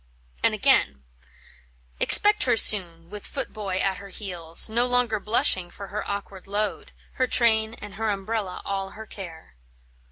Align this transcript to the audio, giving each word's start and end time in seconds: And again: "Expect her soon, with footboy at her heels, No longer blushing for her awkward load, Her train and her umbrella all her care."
And 0.41 0.55
again: 0.55 1.03
"Expect 1.99 2.41
her 2.45 2.57
soon, 2.57 3.11
with 3.11 3.27
footboy 3.27 3.77
at 3.77 3.97
her 3.97 4.09
heels, 4.09 4.67
No 4.67 4.87
longer 4.87 5.19
blushing 5.19 5.69
for 5.69 5.89
her 5.89 6.03
awkward 6.09 6.47
load, 6.47 6.91
Her 7.17 7.27
train 7.27 7.75
and 7.75 7.93
her 7.93 8.09
umbrella 8.09 8.63
all 8.65 8.89
her 8.97 9.05
care." 9.05 9.57